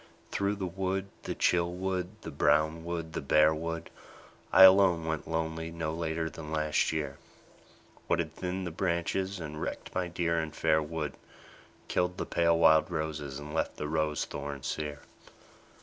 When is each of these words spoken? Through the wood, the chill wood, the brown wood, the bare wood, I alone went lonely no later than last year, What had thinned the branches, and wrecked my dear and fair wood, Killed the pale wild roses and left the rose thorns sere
Through 0.31 0.55
the 0.55 0.65
wood, 0.65 1.09
the 1.21 1.35
chill 1.35 1.71
wood, 1.71 2.19
the 2.21 2.31
brown 2.31 2.83
wood, 2.83 3.13
the 3.13 3.21
bare 3.21 3.53
wood, 3.53 3.91
I 4.51 4.63
alone 4.63 5.05
went 5.05 5.27
lonely 5.29 5.69
no 5.69 5.93
later 5.93 6.27
than 6.27 6.51
last 6.51 6.91
year, 6.91 7.19
What 8.07 8.17
had 8.17 8.33
thinned 8.33 8.65
the 8.65 8.71
branches, 8.71 9.39
and 9.39 9.61
wrecked 9.61 9.93
my 9.93 10.07
dear 10.07 10.39
and 10.39 10.55
fair 10.55 10.81
wood, 10.81 11.17
Killed 11.87 12.17
the 12.17 12.25
pale 12.25 12.57
wild 12.57 12.89
roses 12.89 13.37
and 13.37 13.53
left 13.53 13.77
the 13.77 13.87
rose 13.87 14.25
thorns 14.25 14.65
sere 14.65 15.01